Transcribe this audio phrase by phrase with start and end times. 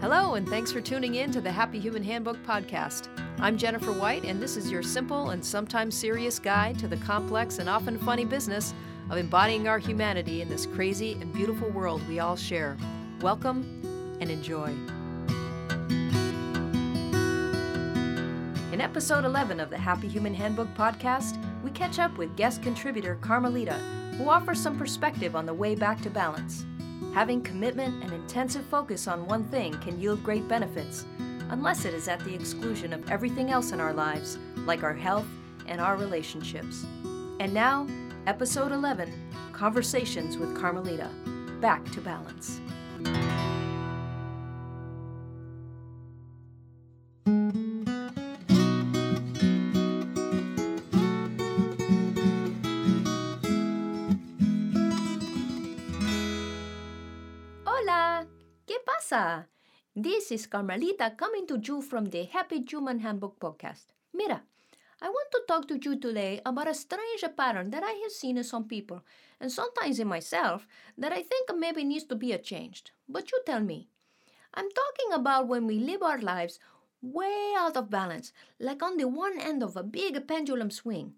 [0.00, 3.08] Hello, and thanks for tuning in to the Happy Human Handbook podcast.
[3.38, 7.58] I'm Jennifer White, and this is your simple and sometimes serious guide to the complex
[7.58, 8.72] and often funny business
[9.10, 12.78] of embodying our humanity in this crazy and beautiful world we all share.
[13.20, 14.68] Welcome and enjoy.
[18.72, 23.18] In episode 11 of the Happy Human Handbook podcast, we catch up with guest contributor
[23.20, 23.74] Carmelita,
[24.16, 26.64] who offers some perspective on the way back to balance.
[27.14, 31.04] Having commitment and intensive focus on one thing can yield great benefits,
[31.50, 35.26] unless it is at the exclusion of everything else in our lives, like our health
[35.66, 36.86] and our relationships.
[37.40, 37.86] And now,
[38.26, 39.12] episode 11
[39.52, 41.10] Conversations with Carmelita
[41.60, 42.60] Back to Balance.
[59.96, 63.86] This is Carmelita coming to you from the Happy Human Handbook podcast.
[64.14, 64.42] Mira,
[65.02, 68.38] I want to talk to you today about a strange pattern that I have seen
[68.38, 69.02] in some people,
[69.40, 70.64] and sometimes in myself,
[70.96, 72.92] that I think maybe needs to be changed.
[73.08, 73.88] But you tell me.
[74.54, 76.60] I'm talking about when we live our lives
[77.02, 81.14] way out of balance, like on the one end of a big pendulum swing.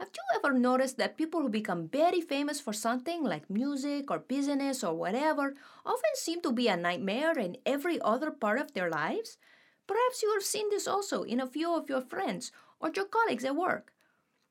[0.00, 4.18] Have you ever noticed that people who become very famous for something like music or
[4.18, 5.54] business or whatever
[5.84, 9.38] often seem to be a nightmare in every other part of their lives?
[9.86, 13.44] Perhaps you have seen this also in a few of your friends or your colleagues
[13.44, 13.92] at work.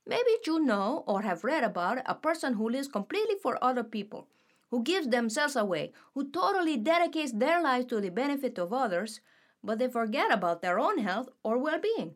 [0.06, 4.28] Maybe you know or have read about a person who lives completely for other people,
[4.72, 9.22] who gives themselves away, who totally dedicates their lives to the benefit of others,
[9.64, 12.16] but they forget about their own health or well being.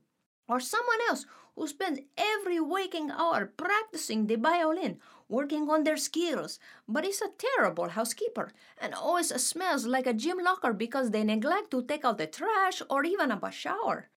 [0.52, 5.00] Or someone else who spends every waking hour practicing the violin,
[5.30, 10.40] working on their skills, but is a terrible housekeeper and always smells like a gym
[10.44, 14.09] locker because they neglect to take out the trash or even have a shower.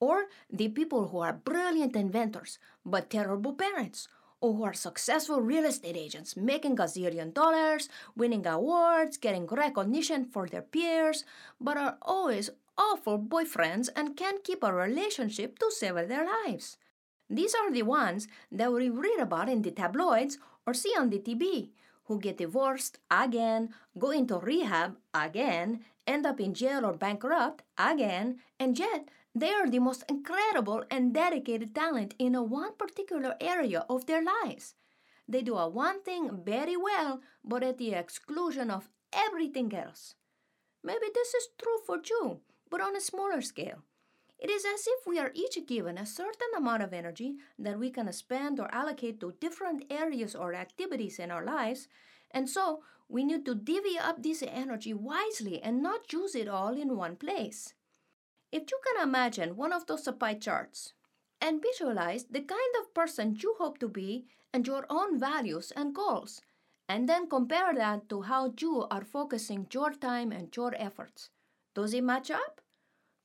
[0.00, 4.08] Or the people who are brilliant inventors but terrible parents,
[4.40, 10.24] or who are successful real estate agents making a zillion dollars, winning awards, getting recognition
[10.24, 11.24] for their peers,
[11.60, 12.48] but are always
[12.82, 16.76] awful boyfriends and can't keep a relationship to save their lives.
[17.30, 21.18] These are the ones that we read about in the tabloids or see on the
[21.18, 21.70] TV,
[22.04, 28.40] who get divorced again, go into rehab again, end up in jail or bankrupt again,
[28.58, 33.86] and yet they are the most incredible and dedicated talent in a one particular area
[33.88, 34.74] of their lives.
[35.26, 40.14] They do a one thing very well, but at the exclusion of everything else.
[40.84, 42.40] Maybe this is true for you,
[42.72, 43.82] but on a smaller scale.
[44.38, 47.90] It is as if we are each given a certain amount of energy that we
[47.90, 51.86] can spend or allocate to different areas or activities in our lives,
[52.30, 56.74] and so we need to divvy up this energy wisely and not use it all
[56.74, 57.74] in one place.
[58.50, 60.94] If you can imagine one of those pie charts
[61.42, 65.94] and visualize the kind of person you hope to be and your own values and
[65.94, 66.40] goals,
[66.88, 71.28] and then compare that to how you are focusing your time and your efforts,
[71.74, 72.60] does it match up?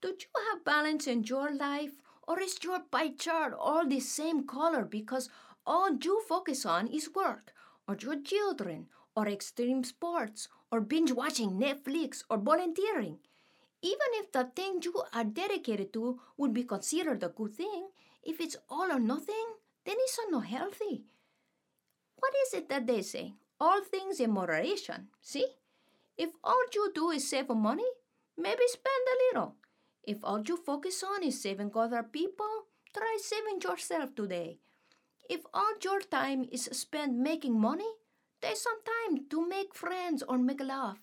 [0.01, 2.01] Do you have balance in your life?
[2.27, 5.29] Or is your pie chart all the same color because
[5.65, 7.53] all you focus on is work,
[7.87, 13.19] or your children, or extreme sports, or binge watching Netflix, or volunteering?
[13.81, 17.89] Even if the thing you are dedicated to would be considered a good thing,
[18.23, 21.05] if it's all or nothing, then it's not healthy.
[22.17, 23.33] What is it that they say?
[23.59, 25.07] All things in moderation.
[25.21, 25.47] See?
[26.17, 27.87] If all you do is save money,
[28.37, 29.55] maybe spend a little.
[30.03, 34.59] If all you focus on is saving other people, try saving yourself today.
[35.29, 37.91] If all your time is spent making money,
[38.41, 40.97] take some time to make friends or make love.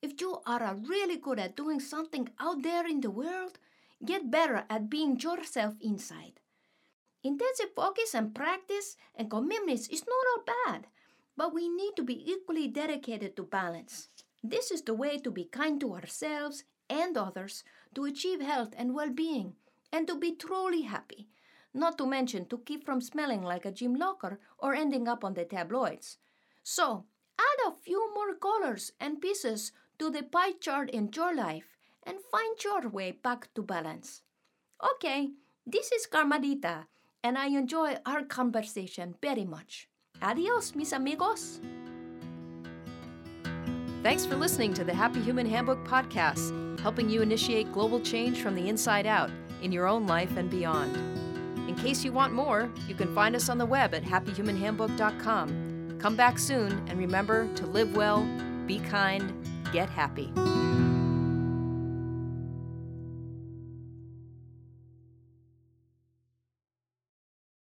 [0.00, 3.58] If you are really good at doing something out there in the world,
[4.04, 6.40] get better at being yourself inside.
[7.22, 10.86] Intensive focus and practice and commitments is not all bad,
[11.36, 14.08] but we need to be equally dedicated to balance.
[14.42, 17.62] This is the way to be kind to ourselves and others
[17.94, 19.54] to achieve health and well being,
[19.92, 21.28] and to be truly happy,
[21.74, 25.34] not to mention to keep from smelling like a gym locker or ending up on
[25.34, 26.18] the tabloids.
[26.62, 27.04] So,
[27.38, 32.18] add a few more colors and pieces to the pie chart in your life and
[32.30, 34.22] find your way back to balance.
[34.94, 35.30] Okay,
[35.66, 36.86] this is Carmelita,
[37.22, 39.88] and I enjoy our conversation very much.
[40.22, 41.60] Adios, mis amigos.
[44.02, 48.54] Thanks for listening to the Happy Human Handbook podcast, helping you initiate global change from
[48.54, 49.30] the inside out
[49.60, 50.96] in your own life and beyond.
[51.68, 55.98] In case you want more, you can find us on the web at happyhumanhandbook.com.
[56.00, 58.26] Come back soon and remember to live well,
[58.66, 59.34] be kind,
[59.70, 60.32] get happy.